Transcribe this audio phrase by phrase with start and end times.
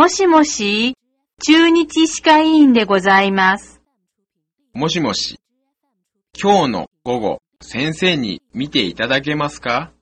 [0.00, 0.96] もしもし、
[1.46, 3.82] 中日歯科医院でございます。
[4.72, 5.38] もしもし。
[6.42, 9.92] 今日の午後、先生に見ていただけますか？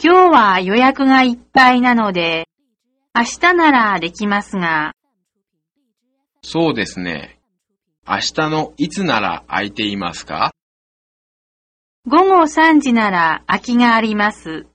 [0.00, 2.48] 今日は予約がいっぱいなので、
[3.12, 4.92] 明日ならできますが、
[6.42, 7.40] そうですね。
[8.06, 10.52] 明日のいつなら空いていますか？
[12.06, 14.68] 午後3時なら空きがあります。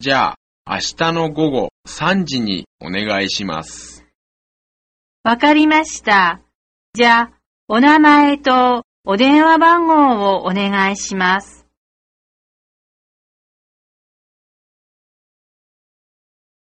[0.00, 0.36] じゃあ、
[0.66, 4.06] 明日の午後3時にお願いします。
[5.22, 6.40] わかりました。
[6.94, 7.32] じゃあ、
[7.68, 11.66] お名前とお電話番号をお願いします。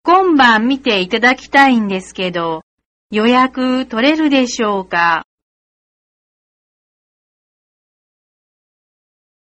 [0.04, 2.62] 今晩見ていただきたいんですけど、
[3.12, 5.26] 予約取れるでしょうか？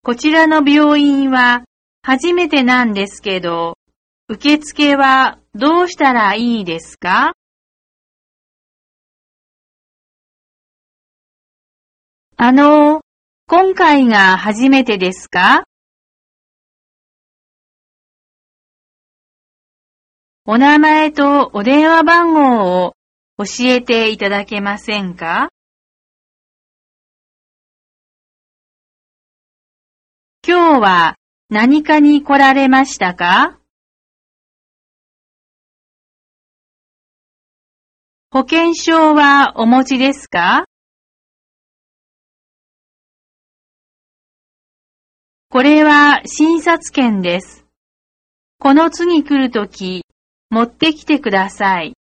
[0.03, 1.64] こちらの病院は
[2.03, 3.75] 初めてなんですけど、
[4.27, 7.33] 受付はどうしたらいいですか？
[12.35, 13.02] あの、
[13.47, 15.66] 今回が初めてですか？
[20.45, 22.94] お名前とお電話番号を
[23.38, 25.50] 教えていただけませんか？
[30.44, 31.16] 今日は
[31.50, 33.59] 何かに来られましたか？
[38.36, 40.66] 保険証はお持ちですか？
[45.47, 47.66] これは診察券です。
[48.59, 50.03] この次来るとき、
[50.50, 51.94] 持ってきてください。